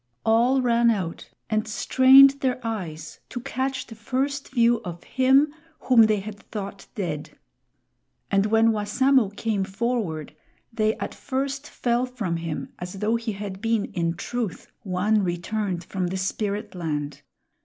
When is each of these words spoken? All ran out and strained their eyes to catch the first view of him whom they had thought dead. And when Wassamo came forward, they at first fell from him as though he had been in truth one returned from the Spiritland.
All 0.25 0.63
ran 0.63 0.89
out 0.89 1.29
and 1.47 1.67
strained 1.67 2.39
their 2.39 2.59
eyes 2.65 3.19
to 3.29 3.39
catch 3.39 3.85
the 3.85 3.93
first 3.93 4.49
view 4.49 4.81
of 4.83 5.03
him 5.03 5.53
whom 5.81 6.07
they 6.07 6.21
had 6.21 6.39
thought 6.39 6.87
dead. 6.95 7.37
And 8.31 8.47
when 8.47 8.71
Wassamo 8.71 9.29
came 9.37 9.63
forward, 9.63 10.35
they 10.73 10.95
at 10.95 11.13
first 11.13 11.69
fell 11.69 12.07
from 12.07 12.37
him 12.37 12.73
as 12.79 12.93
though 12.93 13.15
he 13.15 13.33
had 13.33 13.61
been 13.61 13.93
in 13.93 14.15
truth 14.15 14.71
one 14.81 15.21
returned 15.23 15.83
from 15.83 16.07
the 16.07 16.17
Spiritland. 16.17 17.21